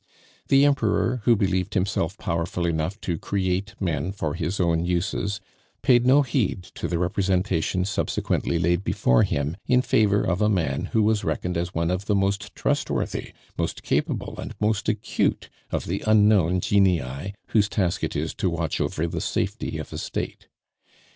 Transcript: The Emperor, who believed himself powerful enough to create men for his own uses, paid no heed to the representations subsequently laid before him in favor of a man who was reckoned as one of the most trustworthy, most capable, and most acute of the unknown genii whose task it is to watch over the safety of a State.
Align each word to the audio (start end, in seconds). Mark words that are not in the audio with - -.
The 0.47 0.65
Emperor, 0.65 1.21
who 1.25 1.35
believed 1.35 1.75
himself 1.75 2.17
powerful 2.17 2.65
enough 2.65 2.99
to 3.01 3.19
create 3.19 3.75
men 3.79 4.11
for 4.11 4.33
his 4.33 4.59
own 4.59 4.83
uses, 4.83 5.39
paid 5.83 6.07
no 6.07 6.23
heed 6.23 6.63
to 6.73 6.87
the 6.87 6.97
representations 6.97 7.87
subsequently 7.91 8.57
laid 8.57 8.83
before 8.83 9.21
him 9.21 9.57
in 9.67 9.83
favor 9.83 10.23
of 10.23 10.41
a 10.41 10.49
man 10.49 10.85
who 10.85 11.03
was 11.03 11.23
reckoned 11.23 11.55
as 11.55 11.75
one 11.75 11.91
of 11.91 12.05
the 12.05 12.15
most 12.15 12.55
trustworthy, 12.55 13.33
most 13.59 13.83
capable, 13.83 14.39
and 14.39 14.55
most 14.59 14.89
acute 14.89 15.49
of 15.69 15.85
the 15.85 16.03
unknown 16.07 16.61
genii 16.61 17.35
whose 17.49 17.69
task 17.69 18.03
it 18.03 18.15
is 18.15 18.33
to 18.33 18.49
watch 18.49 18.81
over 18.81 19.05
the 19.05 19.21
safety 19.21 19.77
of 19.77 19.93
a 19.93 19.99
State. 19.99 20.47